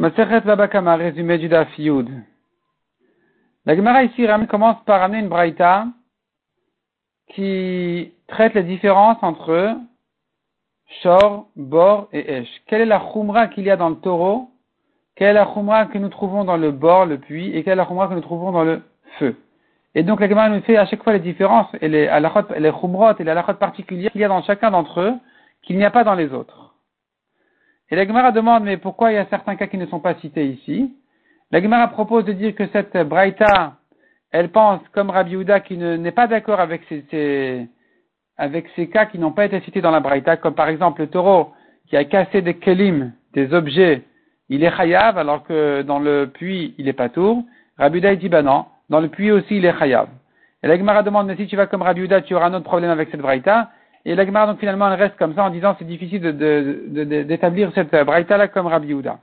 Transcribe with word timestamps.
Masechet 0.00 0.40
Babakama, 0.46 0.96
résumé 0.96 1.36
du 1.36 1.50
Daf 1.50 1.78
Yud. 1.78 2.08
La 3.66 3.76
Gemara 3.76 4.02
ici 4.02 4.26
commence 4.48 4.82
par 4.86 5.02
amener 5.02 5.18
une 5.18 5.28
braïta 5.28 5.88
qui 7.34 8.10
traite 8.26 8.54
les 8.54 8.62
différences 8.62 9.18
entre 9.20 9.76
Shor, 11.02 11.48
Bor 11.54 12.08
et 12.14 12.38
Esh. 12.38 12.48
Quelle 12.66 12.80
est 12.80 12.86
la 12.86 12.98
Khumra 13.12 13.48
qu'il 13.48 13.64
y 13.64 13.70
a 13.70 13.76
dans 13.76 13.90
le 13.90 13.96
taureau? 13.96 14.48
Quelle 15.16 15.28
est 15.28 15.32
la 15.34 15.44
Khumra 15.44 15.84
que 15.84 15.98
nous 15.98 16.08
trouvons 16.08 16.44
dans 16.44 16.56
le 16.56 16.70
bord, 16.70 17.04
le 17.04 17.18
puits? 17.18 17.54
Et 17.54 17.62
quelle 17.62 17.74
est 17.74 17.76
la 17.76 17.84
Khumra 17.84 18.08
que 18.08 18.14
nous 18.14 18.22
trouvons 18.22 18.52
dans 18.52 18.64
le 18.64 18.80
feu? 19.18 19.36
Et 19.94 20.02
donc 20.02 20.20
la 20.20 20.30
Gemara 20.30 20.48
nous 20.48 20.62
fait 20.62 20.78
à 20.78 20.86
chaque 20.86 21.04
fois 21.04 21.12
les 21.12 21.20
différences 21.20 21.68
et 21.82 21.88
les, 21.88 22.06
les 22.06 22.06
et 22.06 22.60
les 22.60 23.30
halachot 23.30 23.54
particulières 23.54 24.12
qu'il 24.12 24.22
y 24.22 24.24
a 24.24 24.28
dans 24.28 24.42
chacun 24.44 24.70
d'entre 24.70 25.02
eux 25.02 25.12
qu'il 25.60 25.76
n'y 25.76 25.84
a 25.84 25.90
pas 25.90 26.04
dans 26.04 26.14
les 26.14 26.32
autres. 26.32 26.69
Et 27.90 27.96
la 27.96 28.06
Gemara 28.06 28.30
demande, 28.30 28.64
mais 28.64 28.76
pourquoi 28.76 29.10
il 29.10 29.16
y 29.16 29.18
a 29.18 29.26
certains 29.26 29.56
cas 29.56 29.66
qui 29.66 29.76
ne 29.76 29.86
sont 29.86 29.98
pas 29.98 30.14
cités 30.16 30.46
ici? 30.46 30.94
La 31.50 31.60
Gemara 31.60 31.88
propose 31.88 32.24
de 32.24 32.32
dire 32.32 32.54
que 32.54 32.68
cette 32.68 32.96
Braïta, 32.96 33.74
elle 34.30 34.50
pense, 34.50 34.80
comme 34.92 35.10
Rabbi 35.10 35.34
Houda, 35.34 35.58
qui 35.58 35.76
n'est 35.76 36.12
pas 36.12 36.28
d'accord 36.28 36.60
avec 36.60 36.82
ces, 36.88 37.68
cas 38.92 39.06
qui 39.06 39.18
n'ont 39.18 39.32
pas 39.32 39.46
été 39.46 39.60
cités 39.62 39.80
dans 39.80 39.90
la 39.90 39.98
Braïta, 39.98 40.36
comme 40.36 40.54
par 40.54 40.68
exemple 40.68 41.00
le 41.00 41.08
taureau 41.08 41.52
qui 41.88 41.96
a 41.96 42.04
cassé 42.04 42.42
des 42.42 42.54
kelim, 42.54 43.12
des 43.32 43.52
objets, 43.52 44.04
il 44.48 44.62
est 44.62 44.76
chayav, 44.76 45.18
alors 45.18 45.42
que 45.42 45.82
dans 45.82 45.98
le 45.98 46.30
puits, 46.32 46.74
il 46.78 46.86
est 46.86 46.92
pas 46.92 47.08
tour. 47.08 47.42
Rabbi 47.76 47.98
Houda, 47.98 48.14
dit, 48.14 48.28
ben 48.28 48.42
non, 48.42 48.66
dans 48.88 49.00
le 49.00 49.08
puits 49.08 49.32
aussi, 49.32 49.56
il 49.56 49.64
est 49.64 49.76
chayav. 49.76 50.08
Et 50.62 50.68
la 50.68 50.78
Gemara 50.78 51.02
demande, 51.02 51.26
mais 51.26 51.36
si 51.36 51.48
tu 51.48 51.56
vas 51.56 51.66
comme 51.66 51.82
Rabbi 51.82 52.02
Houda, 52.02 52.20
tu 52.20 52.36
auras 52.36 52.46
un 52.46 52.54
autre 52.54 52.64
problème 52.64 52.90
avec 52.90 53.10
cette 53.10 53.20
Braïta. 53.20 53.70
Et 54.04 54.14
la 54.14 54.24
Gemara, 54.24 54.46
donc 54.46 54.58
finalement, 54.58 54.90
elle 54.90 55.00
reste 55.00 55.16
comme 55.16 55.34
ça 55.34 55.44
en 55.44 55.50
disant 55.50 55.76
c'est 55.78 55.84
difficile 55.84 56.22
d'établir 56.22 57.68
de, 57.68 57.70
de, 57.70 57.74
cette 57.74 58.04
braïta-là 58.06 58.48
comme 58.48 58.66
Rabbi 58.66 58.88
Yehuda. 58.88 59.18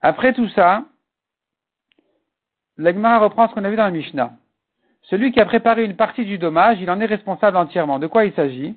Après 0.00 0.32
tout 0.32 0.48
ça, 0.48 0.84
la 2.76 2.92
Gemara 2.92 3.20
reprend 3.20 3.48
ce 3.48 3.54
qu'on 3.54 3.64
a 3.64 3.70
vu 3.70 3.76
dans 3.76 3.84
la 3.84 3.90
Mishnah. 3.90 4.32
Celui 5.02 5.32
qui 5.32 5.40
a 5.40 5.46
préparé 5.46 5.84
une 5.84 5.96
partie 5.96 6.24
du 6.24 6.38
dommage, 6.38 6.80
il 6.80 6.90
en 6.90 7.00
est 7.00 7.06
responsable 7.06 7.56
entièrement. 7.56 7.98
De 7.98 8.06
quoi 8.06 8.24
il 8.24 8.32
s'agit? 8.34 8.74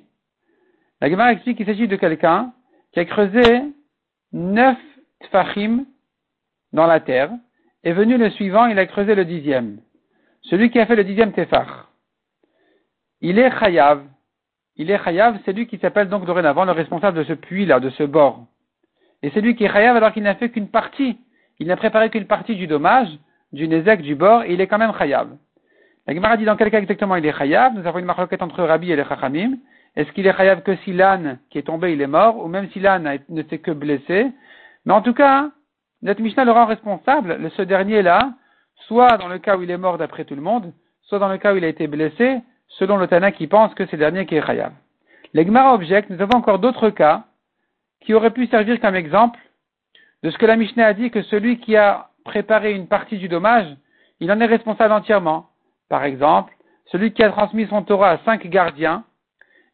La 1.00 1.10
Gemara 1.10 1.32
explique 1.32 1.56
qu'il 1.56 1.66
s'agit 1.66 1.88
de 1.88 1.96
quelqu'un 1.96 2.52
qui 2.92 3.00
a 3.00 3.04
creusé 3.04 3.62
neuf 4.32 4.78
tfachim 5.20 5.84
dans 6.72 6.86
la 6.86 7.00
terre, 7.00 7.30
et 7.82 7.92
venu 7.92 8.18
le 8.18 8.30
suivant, 8.30 8.66
il 8.66 8.78
a 8.78 8.86
creusé 8.86 9.14
le 9.14 9.24
dixième. 9.24 9.78
Celui 10.42 10.70
qui 10.70 10.78
a 10.78 10.86
fait 10.86 10.96
le 10.96 11.04
dixième 11.04 11.32
tefach, 11.32 11.87
il 13.20 13.38
est 13.38 13.50
chayav. 13.58 14.02
Il 14.76 14.90
est 14.90 15.02
chayav, 15.02 15.38
c'est 15.44 15.52
lui 15.52 15.66
qui 15.66 15.78
s'appelle 15.78 16.08
donc 16.08 16.24
dorénavant 16.24 16.64
le 16.64 16.72
responsable 16.72 17.18
de 17.18 17.24
ce 17.24 17.32
puits-là, 17.32 17.80
de 17.80 17.90
ce 17.90 18.04
bord. 18.04 18.46
Et 19.22 19.30
c'est 19.30 19.40
lui 19.40 19.56
qui 19.56 19.64
est 19.64 19.72
chayav 19.72 19.96
alors 19.96 20.12
qu'il 20.12 20.22
n'a 20.22 20.36
fait 20.36 20.50
qu'une 20.50 20.68
partie. 20.68 21.18
Il 21.58 21.66
n'a 21.66 21.76
préparé 21.76 22.10
qu'une 22.10 22.26
partie 22.26 22.54
du 22.54 22.68
dommage, 22.68 23.08
du 23.52 23.66
nezek, 23.66 24.02
du 24.02 24.14
bord, 24.14 24.44
et 24.44 24.52
il 24.52 24.60
est 24.60 24.68
quand 24.68 24.78
même 24.78 24.92
chayav. 24.96 25.28
La 26.06 26.14
Gemara 26.14 26.36
dit 26.36 26.44
dans 26.44 26.56
quel 26.56 26.70
cas 26.70 26.78
exactement 26.78 27.16
il 27.16 27.26
est 27.26 27.36
chayav? 27.36 27.74
Nous 27.74 27.86
avons 27.86 27.98
une 27.98 28.04
marloquette 28.04 28.42
entre 28.42 28.62
Rabbi 28.62 28.92
et 28.92 28.96
les 28.96 29.04
chachamim. 29.04 29.58
Est-ce 29.96 30.12
qu'il 30.12 30.26
est 30.26 30.36
chayav 30.36 30.62
que 30.62 30.76
si 30.76 30.92
l'âne 30.92 31.38
qui 31.50 31.58
est 31.58 31.62
tombé, 31.62 31.92
il 31.92 32.00
est 32.00 32.06
mort, 32.06 32.38
ou 32.38 32.46
même 32.46 32.70
si 32.70 32.78
l'âne 32.78 33.18
ne 33.28 33.42
s'est 33.42 33.58
que 33.58 33.72
blessé? 33.72 34.30
Mais 34.84 34.92
en 34.94 35.02
tout 35.02 35.12
cas, 35.12 35.50
notre 36.02 36.22
Mishnah 36.22 36.44
le 36.44 36.52
rend 36.52 36.66
responsable, 36.66 37.50
ce 37.56 37.62
dernier-là, 37.62 38.32
soit 38.86 39.16
dans 39.18 39.26
le 39.26 39.38
cas 39.38 39.56
où 39.56 39.62
il 39.62 39.70
est 39.70 39.76
mort 39.76 39.98
d'après 39.98 40.24
tout 40.24 40.36
le 40.36 40.40
monde, 40.40 40.72
soit 41.02 41.18
dans 41.18 41.28
le 41.28 41.38
cas 41.38 41.52
où 41.52 41.56
il 41.56 41.64
a 41.64 41.68
été 41.68 41.88
blessé, 41.88 42.40
selon 42.68 42.96
le 42.96 43.06
Tana 43.06 43.32
qui 43.32 43.46
pense 43.46 43.74
que 43.74 43.86
c'est 43.86 43.96
dernier 43.96 44.26
qui 44.26 44.36
est 44.36 44.46
Chayav. 44.46 44.72
L'Egmara 45.34 45.74
objecte, 45.74 46.10
nous 46.10 46.20
avons 46.22 46.38
encore 46.38 46.58
d'autres 46.58 46.90
cas 46.90 47.24
qui 48.00 48.14
auraient 48.14 48.30
pu 48.30 48.46
servir 48.46 48.80
comme 48.80 48.94
exemple 48.94 49.38
de 50.22 50.30
ce 50.30 50.38
que 50.38 50.46
la 50.46 50.56
Mishnah 50.56 50.86
a 50.86 50.94
dit 50.94 51.10
que 51.10 51.22
celui 51.22 51.58
qui 51.58 51.76
a 51.76 52.08
préparé 52.24 52.72
une 52.72 52.86
partie 52.86 53.18
du 53.18 53.28
dommage, 53.28 53.66
il 54.20 54.30
en 54.32 54.40
est 54.40 54.46
responsable 54.46 54.92
entièrement. 54.92 55.46
Par 55.88 56.04
exemple, 56.04 56.52
celui 56.86 57.12
qui 57.12 57.22
a 57.22 57.30
transmis 57.30 57.66
son 57.66 57.82
Torah 57.82 58.10
à 58.10 58.18
cinq 58.18 58.46
gardiens, 58.46 59.04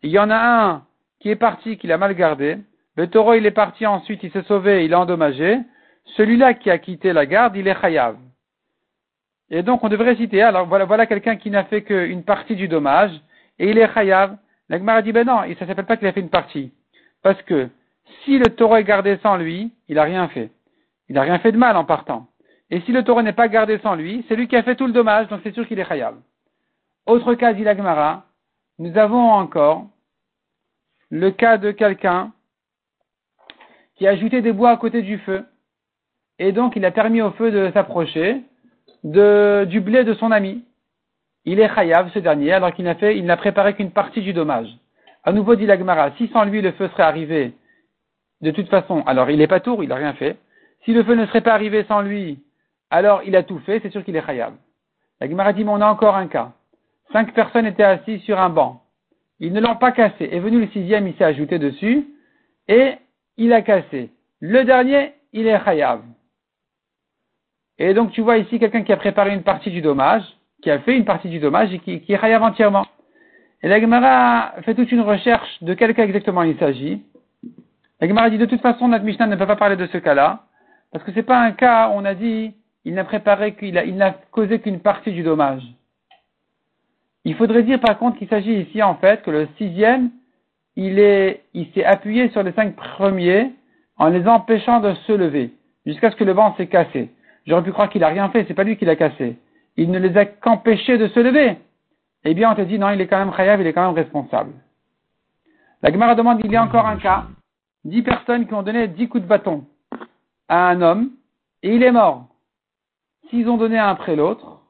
il 0.03 0.10
y 0.10 0.19
en 0.19 0.31
a 0.31 0.37
un 0.37 0.83
qui 1.21 1.31
est 1.31 1.37
parti, 1.37 1.78
qu'il 1.78 1.93
a 1.93 1.99
mal 1.99 2.15
gardé, 2.15 2.59
le 2.97 3.09
taureau 3.09 3.34
il 3.34 3.47
est 3.47 3.50
parti 3.50 3.87
ensuite, 3.87 4.22
il 4.22 4.31
s'est 4.31 4.43
sauvé, 4.43 4.84
il 4.84 4.94
a 4.94 5.00
endommagé, 5.00 5.59
celui-là 6.16 6.54
qui 6.54 6.71
a 6.71 6.78
quitté 6.78 7.12
la 7.12 7.27
garde, 7.27 7.56
il 7.56 7.66
est 7.66 7.81
chayav. 7.81 8.16
Et 9.50 9.62
donc 9.62 9.84
on 9.84 9.88
devrait 9.88 10.16
citer, 10.16 10.43
alors 10.43 10.66
voilà, 10.66 10.84
voilà 10.84 11.06
quelqu'un 11.06 11.37
qui 11.37 11.50
n'a 11.50 11.65
fait 11.65 11.82
qu'une 11.82 12.25
partie 12.25 12.56
du 12.56 12.69
dommage, 12.69 13.12
et 13.59 13.71
il 13.71 13.78
est 13.78 13.93
chayav. 13.93 14.37
L'Agmar 14.69 15.03
dit, 15.03 15.12
ben 15.12 15.27
non, 15.27 15.43
ça 15.43 15.47
ne 15.47 15.55
s'appelle 15.66 15.84
pas 15.84 15.97
qu'il 15.97 16.06
a 16.06 16.12
fait 16.12 16.21
une 16.21 16.31
partie. 16.31 16.72
Parce 17.22 17.41
que 17.43 17.69
si 18.25 18.38
le 18.38 18.47
taureau 18.47 18.77
est 18.77 18.84
gardé 18.84 19.19
sans 19.22 19.37
lui, 19.37 19.72
il 19.88 19.97
n'a 19.97 20.04
rien 20.04 20.28
fait. 20.28 20.50
Il 21.09 21.15
n'a 21.15 21.22
rien 21.22 21.38
fait 21.38 21.53
de 21.53 21.59
mal 21.59 21.77
en 21.77 21.84
partant. 21.84 22.27
Et 22.71 22.81
si 22.81 22.93
le 22.93 23.04
taureau 23.04 23.22
n'est 23.22 23.33
pas 23.33 23.49
gardé 23.49 23.78
sans 23.78 23.94
lui, 23.94 24.25
c'est 24.28 24.37
lui 24.37 24.49
qui 24.49 24.56
a 24.56 24.62
fait 24.62 24.77
tout 24.77 24.87
le 24.87 24.93
dommage, 24.93 25.28
donc 25.28 25.41
c'est 25.43 25.53
sûr 25.53 25.69
qu'il 25.69 25.78
est 25.78 25.84
chayav. 25.84 26.16
Autre 27.06 27.34
cas, 27.34 27.53
dit 27.53 27.65
l'Agmara, 27.65 28.25
nous 28.78 28.97
avons 28.97 29.31
encore 29.31 29.87
le 31.10 31.31
cas 31.31 31.59
de 31.59 31.71
quelqu'un 31.71 32.33
qui 33.97 34.06
a 34.06 34.10
ajouté 34.10 34.41
des 34.41 34.53
bois 34.53 34.71
à 34.71 34.77
côté 34.77 35.03
du 35.03 35.19
feu, 35.19 35.44
et 36.38 36.53
donc 36.53 36.75
il 36.75 36.84
a 36.84 36.91
permis 36.91 37.22
au 37.22 37.31
feu 37.33 37.50
de 37.50 37.71
s'approcher, 37.72 38.43
du 39.04 39.81
blé 39.81 40.04
de 40.04 40.15
son 40.15 40.32
ami. 40.32 40.65
Il 41.44 41.60
est 41.60 41.72
chayav, 41.75 42.10
ce 42.12 42.19
dernier, 42.19 42.53
alors 42.53 42.72
qu'il 42.72 42.87
n'a 42.87 42.94
fait, 42.94 43.19
il 43.19 43.26
n'a 43.26 43.37
préparé 43.37 43.75
qu'une 43.75 43.91
partie 43.91 44.22
du 44.22 44.32
dommage. 44.32 44.69
À 45.22 45.32
nouveau, 45.32 45.56
dit 45.56 45.66
l'Agmara, 45.66 46.10
si 46.16 46.28
sans 46.28 46.44
lui 46.44 46.62
le 46.62 46.72
feu 46.72 46.88
serait 46.88 47.03
arrivé, 47.03 47.53
de 48.41 48.50
toute 48.50 48.69
façon, 48.69 49.03
alors 49.06 49.31
il 49.31 49.38
n'est 49.38 49.47
pas 49.47 49.60
tour, 49.60 49.82
il 49.82 49.88
n'a 49.88 49.97
rien 49.97 50.15
fait. 50.15 50.37
Si 50.84 50.92
le 50.92 51.04
feu 51.04 51.15
ne 51.15 51.26
serait 51.26 51.42
pas 51.42 51.53
arrivé 51.53 51.84
sans 51.84 52.00
lui, 52.00 52.42
alors 52.91 53.22
il 53.25 53.37
a 53.37 53.42
tout 53.42 53.59
fait, 53.60 53.81
c'est 53.81 53.91
sûr 53.91 54.04
qu'il 54.04 54.16
est 54.16 54.25
chayav. 54.25 54.54
L'Agmara 55.21 55.53
dit, 55.53 55.65
mais 55.65 55.71
on 55.71 55.81
a 55.81 55.86
encore 55.86 56.16
un 56.16 56.26
cas. 56.26 56.53
Cinq 57.12 57.34
personnes 57.34 57.66
étaient 57.66 57.82
assises 57.82 58.22
sur 58.22 58.41
un 58.41 58.48
banc. 58.48 58.82
Ils 59.38 59.53
ne 59.53 59.60
l'ont 59.60 59.76
pas 59.76 59.92
cassé. 59.92 60.28
Est 60.32 60.41
venu 60.41 60.60
le 60.60 60.69
sixième, 60.69 61.06
il 61.06 61.15
s'est 61.16 61.25
ajouté 61.25 61.59
dessus, 61.59 62.06
et 62.69 62.94
il 63.36 63.53
a 63.53 63.62
cassé. 63.62 64.10
Le 64.41 64.65
dernier, 64.65 65.12
il 65.32 65.47
est 65.47 65.62
chayav. 65.65 66.00
Et 67.79 67.95
donc 67.95 68.12
tu 68.12 68.21
vois 68.21 68.39
ici 68.39 68.59
quelqu'un 68.59 68.83
qui 68.83 68.93
a 68.93 68.97
préparé 68.97 69.35
une 69.35 69.43
partie 69.43 69.71
du 69.71 69.81
dommage, 69.81 70.23
qui 70.62 70.71
a 70.71 70.79
fait 70.81 70.97
une 70.97 71.05
partie 71.05 71.29
du 71.29 71.41
dommage 71.41 71.73
et 71.73 71.79
qui, 71.79 72.01
qui 72.01 72.12
est 72.12 72.37
entièrement. 72.37 72.87
Et 73.62 73.69
la 73.69 73.81
Gemara 73.81 74.55
fait 74.62 74.75
toute 74.75 74.93
une 74.93 75.01
recherche 75.01 75.62
de 75.62 75.75
quel 75.75 75.95
cas 75.95 76.05
exactement 76.05 76.43
il 76.43 76.57
s'agit. 76.59 77.03
La 78.01 78.09
Gemara 78.09 78.31
dit 78.31 78.39
de 78.39 78.47
toute 78.47 78.61
façon 78.61 78.89
notre 78.89 79.05
ne 79.05 79.37
peut 79.37 79.47
pas 79.47 79.57
parler 79.57 79.77
de 79.77 79.87
ce 79.87 79.99
cas-là, 79.99 80.45
parce 80.93 81.05
que 81.05 81.13
c'est 81.13 81.23
pas 81.23 81.41
un 81.41 81.53
cas 81.53 81.89
où 81.89 81.93
on 81.95 82.05
a 82.05 82.15
dit 82.15 82.55
il 82.84 82.95
n'a 82.95 83.05
préparé 83.05 83.55
qu'il 83.55 83.79
a, 83.79 83.84
il 83.84 83.97
n'a 83.97 84.13
causé 84.31 84.61
qu'une 84.61 84.81
partie 84.81 85.13
du 85.13 85.23
dommage. 85.23 85.63
Il 87.25 87.34
faudrait 87.34 87.63
dire 87.63 87.81
par 87.81 87.99
contre 87.99 88.19
qu'il 88.19 88.29
s'agit 88.29 88.61
ici 88.61 88.83
en 88.83 88.97
fait 88.97 89.23
que 89.23 89.31
le 89.31 89.49
sixième, 89.57 90.11
il 90.77 90.99
est, 90.99 91.45
il 91.55 91.69
s'est 91.73 91.84
appuyé 91.84 92.29
sur 92.31 92.43
les 92.43 92.53
cinq 92.53 92.77
premiers 92.77 93.53
en 93.97 94.09
les 94.09 94.27
empêchant 94.27 94.81
de 94.81 94.93
se 95.07 95.13
lever, 95.13 95.53
jusqu'à 95.87 96.11
ce 96.11 96.17
que 96.17 96.25
le 96.25 96.34
banc 96.34 96.55
s'est 96.57 96.67
cassé. 96.67 97.11
J'aurais 97.47 97.62
pu 97.62 97.72
croire 97.72 97.88
qu'il 97.88 98.05
a 98.05 98.09
rien 98.09 98.28
fait, 98.31 98.44
c'est 98.47 98.55
pas 98.55 98.65
lui 98.65 98.77
qui 98.77 98.84
l'a 98.84 98.97
cassé. 98.97 99.37
Il 99.77 99.91
ne 99.91 99.99
les 99.99 100.16
a 100.16 100.25
qu'empêchés 100.25 100.99
de 100.99 101.09
se 101.09 101.21
lever. 101.21 101.59
Eh 102.25 102.34
bien, 102.34 102.53
on 102.53 102.55
te 102.55 102.62
dit, 102.62 102.78
non, 102.78 102.91
il 102.91 103.00
est 103.00 103.06
quand 103.06 103.19
même 103.19 103.34
chayav, 103.34 103.60
il 103.60 103.66
est 103.66 103.72
quand 103.72 103.87
même 103.87 103.94
responsable. 103.97 104.53
La 105.83 105.93
Gemara 105.93 106.15
demande, 106.15 106.41
il 106.43 106.50
y 106.50 106.56
a 106.56 106.62
encore 106.62 106.87
un 106.87 106.97
cas. 106.97 107.27
Dix 107.84 108.03
personnes 108.03 108.47
qui 108.47 108.54
ont 108.54 108.62
donné 108.62 108.88
dix 108.88 109.09
coups 109.09 109.22
de 109.22 109.28
bâton 109.28 109.66
à 110.49 110.69
un 110.69 110.81
homme, 110.81 111.10
et 111.62 111.75
il 111.75 111.83
est 111.83 111.93
mort. 111.93 112.28
S'ils 113.28 113.49
ont 113.49 113.59
donné 113.59 113.78
un 113.78 113.88
après 113.88 114.16
l'autre, 114.16 114.62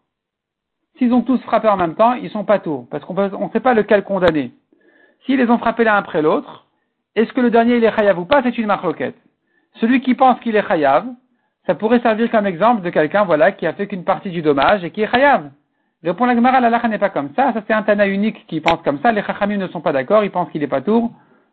s'ils 0.99 1.13
ont 1.13 1.23
tous 1.23 1.41
frappé 1.43 1.69
en 1.69 1.77
même 1.77 1.95
temps, 1.95 2.15
ils 2.15 2.31
sont 2.31 2.45
pas 2.45 2.59
tours, 2.59 2.87
parce 2.91 3.05
qu'on 3.05 3.15
ne 3.15 3.51
sait 3.51 3.61
pas 3.61 3.75
lequel 3.75 4.03
condamner. 4.03 4.53
S'ils 5.25 5.39
les 5.39 5.51
ont 5.51 5.59
frappés 5.59 5.85
l'un 5.85 5.95
après 5.95 6.23
l'autre, 6.23 6.67
est-ce 7.15 7.33
que 7.33 7.41
le 7.41 7.51
dernier 7.51 7.77
il 7.77 7.85
est 7.85 7.95
chayav 7.95 8.19
ou 8.19 8.25
pas, 8.25 8.43
c'est 8.43 8.59
une 8.59 8.67
marloquette. 8.67 9.17
Celui 9.75 10.01
qui 10.01 10.15
pense 10.15 10.39
qu'il 10.41 10.57
est 10.57 10.67
chayav, 10.67 11.07
ça 11.67 11.75
pourrait 11.75 12.01
servir 12.01 12.31
comme 12.31 12.47
exemple 12.47 12.83
de 12.83 12.91
quelqu'un, 12.91 13.25
voilà, 13.25 13.53
qui 13.53 13.67
a 13.67 13.73
fait 13.73 13.87
qu'une 13.87 14.05
partie 14.05 14.31
du 14.31 14.43
dommage 14.43 14.85
et 14.85 14.91
qui 14.91 15.03
est 15.03 15.11
chayav. 15.11 15.51
Répond 16.05 16.27
la 16.27 16.35
Gemara, 16.35 16.61
la 16.61 16.89
n'est 16.89 16.99
pas 16.99 17.09
comme 17.09 17.31
ça. 17.35 17.55
Ça, 17.55 17.63
c'est 17.67 17.73
un 17.73 17.83
Tana 17.83 18.07
unique 18.07 18.47
qui 18.47 18.61
pense 18.61 18.83
comme 18.83 19.01
ça. 19.01 19.11
Les 19.11 19.23
Chachamim 19.23 19.57
ne 19.57 19.69
sont 19.69 19.81
pas 19.81 19.93
d'accord. 19.93 20.23
Ils 20.23 20.31
pensent 20.31 20.51
qu'il 20.51 20.61
n'est 20.61 20.67
pas 20.67 20.83
tour. 20.83 21.11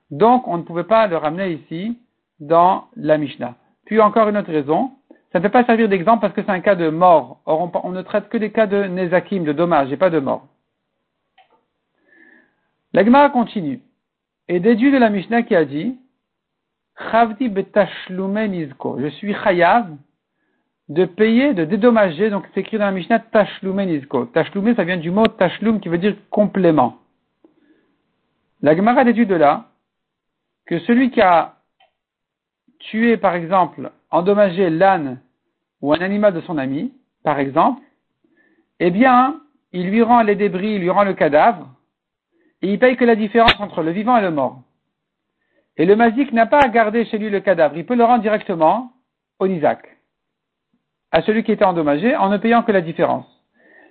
Donc, 0.10 0.46
on 0.46 0.58
ne 0.58 0.64
pouvait 0.64 0.84
pas 0.84 1.08
le 1.08 1.16
ramener 1.16 1.54
ici 1.54 1.98
dans 2.42 2.88
la 2.98 3.18
Mishnah. 3.18 3.56
Puis, 3.86 4.02
encore 4.02 4.28
une 4.28 4.36
autre 4.36 4.52
raison. 4.52 4.92
Ça 5.32 5.40
ne 5.40 5.44
peut 5.44 5.50
pas 5.50 5.64
servir 5.64 5.88
d'exemple 5.88 6.20
parce 6.20 6.34
que 6.34 6.42
c'est 6.42 6.52
un 6.52 6.60
cas 6.60 6.76
de 6.76 6.90
mort. 6.90 7.40
Or, 7.46 7.72
on, 7.86 7.92
ne 7.92 8.02
traite 8.02 8.28
que 8.28 8.38
des 8.38 8.52
cas 8.52 8.68
de 8.68 8.84
nezakim, 8.84 9.46
de 9.46 9.54
dommage, 9.54 9.90
et 9.94 9.96
pas 9.96 10.10
de 10.10 10.20
mort. 10.20 10.48
La 12.92 13.06
Gemara 13.06 13.30
continue. 13.30 13.80
Et 14.50 14.60
déduit 14.60 14.92
de 14.92 14.98
la 14.98 15.10
Mishnah 15.10 15.44
qui 15.44 15.56
a 15.56 15.64
dit. 15.64 15.96
Je 16.98 19.10
suis 19.10 19.34
chayav 19.34 19.98
de 20.90 21.06
payer, 21.06 21.54
de 21.54 21.66
dédommager. 21.66 22.30
Donc 22.30 22.46
c'est 22.54 22.62
écrit 22.62 22.78
dans 22.78 22.86
la 22.86 22.92
Mishnah 22.92 23.20
tashlume 23.20 23.82
nizko. 23.82 24.30
Ça 24.34 24.84
vient 24.84 24.98
du 24.98 25.12
mot 25.12 25.28
tashlum 25.28 25.80
qui 25.80 25.90
veut 25.90 25.98
dire 25.98 26.16
complément. 26.30 26.98
La 28.62 28.76
Gemara 28.76 29.04
déduit 29.04 29.26
de 29.26 29.36
là 29.36 29.66
que 30.68 30.80
celui 30.80 31.12
qui 31.12 31.22
a 31.22 31.56
tuer, 32.80 33.18
par 33.18 33.36
exemple, 33.36 33.92
endommager 34.10 34.70
l'âne 34.70 35.20
ou 35.82 35.94
un 35.94 36.02
animal 36.02 36.34
de 36.34 36.42
son 36.42 36.58
ami, 36.58 36.94
par 37.24 37.40
exemple, 37.40 37.82
eh 38.80 38.92
bien, 38.92 39.40
il 39.72 39.90
lui 39.90 40.02
rend 40.02 40.22
les 40.22 40.36
débris, 40.36 40.76
il 40.76 40.82
lui 40.82 40.90
rend 40.90 41.04
le 41.04 41.14
cadavre, 41.14 41.70
et 42.62 42.72
il 42.72 42.80
paye 42.80 42.98
que 42.98 43.06
la 43.06 43.16
différence 43.16 43.60
entre 43.60 43.82
le 43.82 43.92
vivant 43.92 44.18
et 44.18 44.22
le 44.22 44.32
mort. 44.32 44.62
Et 45.78 45.86
le 45.86 45.96
mazik 45.96 46.32
n'a 46.34 46.46
pas 46.46 46.60
à 46.60 46.68
garder 46.68 47.06
chez 47.06 47.18
lui 47.18 47.30
le 47.30 47.40
cadavre, 47.40 47.78
il 47.78 47.86
peut 47.86 47.96
le 47.96 48.04
rendre 48.04 48.22
directement 48.22 48.92
au 49.40 49.48
Nizak, 49.48 49.98
à 51.12 51.22
celui 51.22 51.44
qui 51.44 51.52
était 51.52 51.66
endommagé, 51.66 52.16
en 52.16 52.30
ne 52.30 52.38
payant 52.38 52.64
que 52.64 52.72
la 52.72 52.82
différence. 52.82 53.26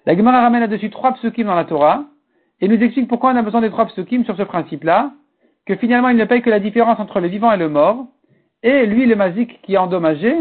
La 0.07 0.17
Gemara 0.17 0.41
ramène 0.41 0.61
là-dessus 0.61 0.91
trois 0.91 1.13
psukim 1.15 1.47
dans 1.47 1.55
la 1.55 1.65
Torah, 1.65 2.05
et 2.61 2.69
nous 2.69 2.81
explique 2.83 3.09
pourquoi 3.09 3.33
on 3.33 3.37
a 3.37 3.43
besoin 3.43 3.63
des 3.63 3.71
trois 3.71 3.87
psukim 3.87 4.25
sur 4.25 4.37
ce 4.37 4.43
principe-là, 4.43 5.13
que 5.67 5.77
finalement 5.77 6.11
il 6.11 6.17
ne 6.17 6.25
paye 6.25 6.43
que 6.43 6.51
la 6.51 6.61
différence 6.61 7.01
entre 7.01 7.21
le 7.21 7.29
vivant 7.29 7.53
et 7.53 7.57
le 7.57 7.69
mort, 7.69 8.07
et 8.63 8.85
lui, 8.87 9.07
le 9.07 9.17
mazik 9.17 9.61
qui 9.63 9.75
est 9.75 9.79
endommagé, 9.79 10.35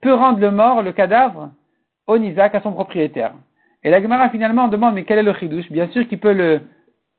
peut 0.00 0.14
rendre 0.14 0.38
le 0.38 0.50
mort, 0.50 0.82
le 0.82 0.92
cadavre, 0.92 1.50
au 2.06 2.16
Nizak, 2.18 2.54
à 2.54 2.62
son 2.62 2.72
propriétaire. 2.72 3.34
Et 3.84 3.90
la 3.90 4.00
Gemara 4.02 4.30
finalement 4.30 4.68
demande, 4.68 4.94
mais 4.94 5.04
quel 5.04 5.18
est 5.18 5.22
le 5.22 5.34
chidouche? 5.34 5.70
Bien 5.70 5.88
sûr 5.88 6.08
qu'il 6.08 6.18
peut 6.18 6.60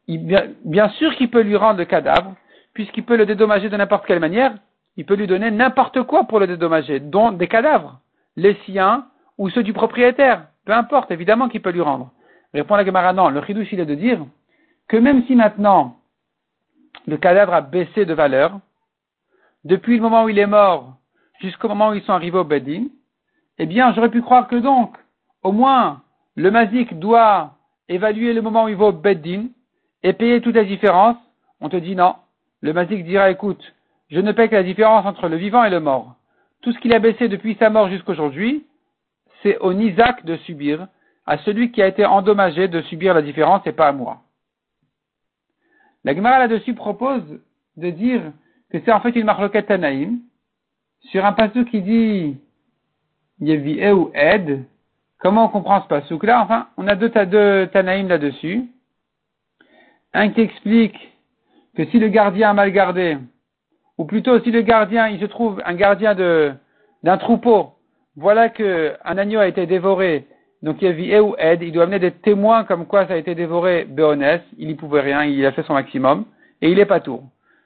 bien, 0.08 0.90
sûr 0.90 1.16
qu'il 1.16 1.30
peut 1.30 1.42
lui 1.42 1.56
rendre 1.56 1.78
le 1.78 1.86
cadavre, 1.86 2.36
puisqu'il 2.74 3.04
peut 3.04 3.18
le 3.18 3.26
dédommager 3.26 3.70
de 3.70 3.78
n'importe 3.78 4.06
quelle 4.06 4.20
manière, 4.20 4.54
il 4.98 5.06
peut 5.06 5.16
lui 5.16 5.28
donner 5.28 5.52
n'importe 5.52 6.04
quoi 6.04 6.26
pour 6.26 6.40
le 6.40 6.48
dédommager, 6.48 7.00
dont 7.00 7.32
des 7.32 7.48
cadavres, 7.48 8.00
les 8.36 8.56
siens 8.66 9.08
ou 9.38 9.50
ceux 9.50 9.64
du 9.64 9.74
propriétaire, 9.74 10.48
peu 10.66 10.74
importe, 10.74 11.12
évidemment 11.12 11.50
qu'il 11.50 11.62
peut 11.62 11.72
lui 11.72 11.82
rendre. 11.82 12.12
Répond 12.54 12.76
la 12.76 12.86
Gemara, 12.86 13.14
non, 13.14 13.30
le 13.30 13.42
chidouche 13.44 13.72
il 13.72 13.80
est 13.80 13.86
de 13.86 13.96
dire 13.96 14.20
que 14.88 14.98
même 14.98 15.26
si 15.26 15.36
maintenant 15.36 15.98
le 17.08 17.18
cadavre 17.18 17.54
a 17.54 17.62
baissé 17.62 18.06
de 18.06 18.14
valeur, 18.14 18.60
depuis 19.64 19.96
le 19.96 20.02
moment 20.02 20.24
où 20.24 20.30
il 20.30 20.40
est 20.40 20.48
mort 20.48 20.96
jusqu'au 21.42 21.68
moment 21.68 21.90
où 21.90 21.94
ils 21.94 22.04
sont 22.04 22.14
arrivés 22.14 22.38
au 22.38 22.44
Bedin, 22.44 22.86
eh 23.60 23.66
bien, 23.66 23.94
j'aurais 23.94 24.10
pu 24.10 24.22
croire 24.22 24.48
que 24.48 24.56
donc, 24.56 24.98
au 25.44 25.52
moins, 25.52 26.02
le 26.36 26.50
mazik 26.50 26.98
doit 26.98 27.56
évaluer 27.90 28.34
le 28.34 28.42
moment 28.42 28.66
où 28.66 28.70
il 28.70 28.76
va 28.76 28.86
au 28.86 28.92
Beddin 28.94 29.48
et 30.04 30.14
payer 30.14 30.42
toute 30.42 30.56
la 30.56 30.64
différence. 30.64 31.18
On 31.60 31.68
te 31.68 31.76
dit 31.76 31.96
non. 31.96 32.16
Le 32.62 32.74
mazik 32.74 33.06
dira, 33.06 33.32
écoute, 33.32 33.64
je 34.10 34.20
ne 34.20 34.32
paye 34.32 34.50
que 34.50 34.56
la 34.56 34.64
différence 34.64 35.06
entre 35.06 35.28
le 35.28 35.38
vivant 35.38 35.64
et 35.64 35.70
le 35.70 35.80
mort. 35.80 36.16
Tout 36.62 36.72
ce 36.74 36.80
qu'il 36.80 36.94
a 36.94 37.00
baissé 37.00 37.28
depuis 37.28 37.56
sa 37.60 37.70
mort 37.70 37.90
jusqu'aujourd'hui, 37.90 38.66
c'est 39.42 39.58
au 39.60 39.74
Nizak 39.74 40.26
de 40.26 40.36
subir, 40.38 40.88
à 41.26 41.38
celui 41.40 41.72
qui 41.72 41.82
a 41.82 41.88
été 41.88 42.06
endommagé 42.06 42.68
de 42.68 42.82
subir 42.84 43.14
la 43.14 43.22
différence 43.22 43.66
et 43.66 43.72
pas 43.72 43.88
à 43.88 43.92
moi. 43.92 44.22
La 46.04 46.16
Gemara 46.16 46.40
là-dessus 46.40 46.74
propose 46.74 47.40
de 47.78 47.90
dire 47.90 48.22
que 48.72 48.80
c'est 48.84 48.92
en 48.92 49.00
fait 49.00 49.16
une 49.16 49.26
marloquette 49.26 49.68
Tanaïm, 49.68 50.20
sur 51.12 51.26
un 51.26 51.34
passage 51.34 51.66
qui 51.66 51.82
dit 51.82 52.38
Yevi'e 53.40 53.92
ou 53.94 54.12
Ed, 54.14 54.66
Comment 55.20 55.46
on 55.46 55.50
comprend 55.50 55.82
ce 55.82 55.88
pasouk 55.88 56.24
là 56.24 56.42
Enfin, 56.42 56.70
on 56.78 56.88
a 56.88 56.96
deux, 56.96 57.10
deux 57.26 57.68
Tanaïm 57.74 58.08
là-dessus. 58.08 58.70
Un 60.14 60.30
qui 60.30 60.42
explique 60.42 60.96
que 61.76 61.86
si 61.86 62.00
le 62.00 62.10
gardien 62.10 62.50
a 62.50 62.54
mal 62.54 62.72
gardé, 62.72 63.18
ou 63.98 64.06
plutôt 64.06 64.40
si 64.42 64.52
le 64.52 64.62
gardien, 64.62 65.08
il 65.08 65.20
se 65.20 65.26
trouve 65.26 65.62
un 65.66 65.74
gardien 65.74 66.16
d'un 67.04 67.18
troupeau, 67.18 67.72
voilà 68.16 68.50
que 68.50 68.94
un 69.04 69.18
agneau 69.18 69.40
a 69.40 69.48
été 69.48 69.66
dévoré, 69.66 70.28
donc 70.62 70.82
il 70.82 71.06
y 71.06 71.16
a 71.16 71.24
ou 71.24 71.36
aide, 71.38 71.62
il 71.62 71.72
doit 71.72 71.84
amener 71.84 72.00
des 72.00 72.12
témoins 72.12 72.64
comme 72.64 72.86
quoi 72.86 73.08
ça 73.08 73.14
a 73.14 73.18
été 73.18 73.36
dévoré 73.36 73.86
béonès, 73.86 74.42
il 74.58 74.70
y 74.70 74.76
pouvait 74.76 75.02
rien, 75.02 75.24
il 75.24 75.46
a 75.46 75.52
fait 75.52 75.64
son 75.64 75.74
maximum, 75.74 76.26
et 76.62 76.70
il 76.72 76.80
est 76.80 76.86
pas 76.86 77.00
tour. 77.00 77.24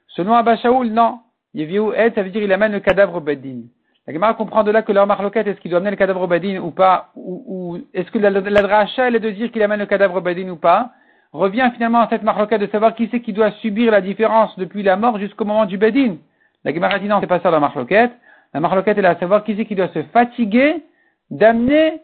Selon 0.08 0.34
Abba 0.34 0.56
Shaoul, 0.56 0.88
non. 0.88 1.18
Yevi 1.54 1.78
ou 1.78 1.92
aide, 1.92 2.14
ça 2.14 2.22
veut 2.22 2.30
dire 2.30 2.42
il 2.42 2.52
amène 2.52 2.72
le 2.72 2.80
cadavre 2.80 3.16
au 3.16 3.20
Beddin. 3.20 3.62
La 4.06 4.12
Gemara 4.12 4.34
comprend 4.34 4.64
de 4.64 4.70
là 4.70 4.82
que 4.82 4.92
leur 4.92 5.06
marloquette, 5.06 5.46
est-ce 5.46 5.60
qu'il 5.60 5.70
doit 5.70 5.78
amener 5.78 5.92
le 5.92 5.96
cadavre 5.96 6.20
au 6.20 6.26
Badin 6.26 6.58
ou 6.58 6.70
pas, 6.70 7.10
ou, 7.16 7.78
est-ce 7.94 8.10
que 8.10 8.18
la, 8.18 8.28
la, 8.28 8.62
dracha, 8.62 9.08
elle 9.08 9.16
est 9.16 9.20
de 9.20 9.30
dire 9.30 9.50
qu'il 9.50 9.62
amène 9.62 9.78
le 9.78 9.86
cadavre 9.86 10.16
au 10.16 10.20
Badin 10.20 10.50
ou 10.50 10.56
pas, 10.56 10.90
revient 11.38 11.70
finalement 11.74 12.00
à 12.00 12.08
cette 12.08 12.22
marloquette 12.22 12.60
de 12.60 12.68
savoir 12.68 12.94
qui 12.94 13.08
c'est 13.10 13.20
qui 13.20 13.32
doit 13.32 13.50
subir 13.52 13.90
la 13.90 14.00
différence 14.00 14.56
depuis 14.58 14.82
la 14.82 14.96
mort 14.96 15.18
jusqu'au 15.18 15.44
moment 15.44 15.66
du 15.66 15.78
Badin. 15.78 16.16
La 16.64 16.72
Gemara 16.72 16.98
dit 16.98 17.06
non, 17.06 17.18
c'est 17.20 17.26
pas 17.26 17.40
ça 17.40 17.50
la 17.50 17.60
marloquette. 17.60 18.12
La 18.54 18.60
marloquette 18.60 18.98
est 18.98 19.02
là 19.02 19.10
à 19.10 19.18
savoir 19.18 19.44
qui 19.44 19.56
c'est 19.56 19.66
qui 19.66 19.74
doit 19.74 19.88
se 19.88 20.02
fatiguer 20.04 20.82
d'amener 21.30 22.00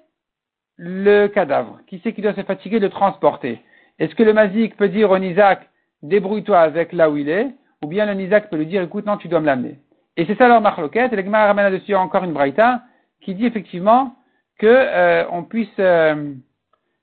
le 0.77 1.29
cadavre. 1.29 1.79
Qui 1.87 2.01
c'est 2.03 2.13
qui 2.13 2.23
doit 2.23 2.35
se 2.35 2.43
fatiguer 2.43 2.81
de 2.81 2.89
transporter. 2.89 3.61
Est-ce 3.99 4.15
que 4.15 4.23
le 4.23 4.33
mazik 4.33 4.77
peut 4.77 4.89
dire 4.89 5.11
au 5.11 5.19
Nizak, 5.19 5.69
débrouille-toi 6.03 6.59
avec 6.59 6.93
là 6.93 7.11
où 7.11 7.17
il 7.17 7.29
est, 7.29 7.49
ou 7.83 7.87
bien 7.87 8.07
le 8.07 8.15
Nizak 8.15 8.51
peut 8.51 8.57
lui 8.57 8.67
dire, 8.67 8.83
écoute, 8.83 9.07
non, 9.07 9.17
tu 9.17 9.29
dois 9.29 9.41
me 9.41 9.47
l'amener. 9.47 9.79
Et 10.17 10.25
c'est 10.27 10.37
ça 10.37 10.49
leur 10.49 10.61
marloquette. 10.61 11.13
Et 11.13 11.17
l'Egma 11.17 11.47
ramène 11.47 11.67
là-dessus 11.67 11.95
encore 11.95 12.25
une 12.25 12.33
braïta 12.33 12.83
qui 13.21 13.35
dit 13.35 13.47
effectivement 13.47 14.15
que 14.59 14.67
euh, 14.67 15.25
on 15.31 15.45
puisse 15.45 15.69
euh, 15.79 16.35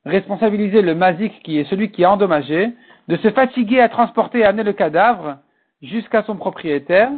responsabiliser 0.07 0.81
le 0.81 0.95
mazik 0.95 1.41
qui 1.43 1.59
est 1.59 1.69
celui 1.69 1.91
qui 1.91 2.03
est 2.03 2.05
endommagé 2.05 2.73
de 3.07 3.17
se 3.17 3.29
fatiguer 3.31 3.79
à 3.79 3.89
transporter 3.89 4.39
et 4.39 4.45
amener 4.45 4.63
le 4.63 4.73
cadavre 4.73 5.37
jusqu'à 5.81 6.23
son 6.23 6.35
propriétaire 6.35 7.11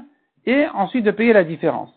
et 0.46 0.66
ensuite 0.74 1.06
de 1.06 1.12
payer 1.12 1.34
la 1.34 1.44
différence. 1.44 1.94